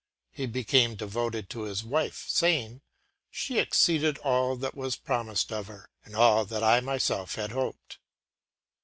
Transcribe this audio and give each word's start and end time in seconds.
He 0.31 0.47
became 0.47 0.95
devoted 0.95 1.47
to 1.51 1.61
his 1.65 1.83
wife, 1.83 2.25
saying: 2.27 2.81
“she 3.29 3.59
exceeded 3.59 4.17
all 4.17 4.55
that 4.55 4.73
was 4.73 4.95
promised 4.95 5.51
of 5.51 5.67
her, 5.67 5.91
and 6.03 6.15
all 6.15 6.43
that 6.43 6.63
I 6.63 6.79
myself 6.79 7.35
had 7.35 7.51
hoped. 7.51 7.99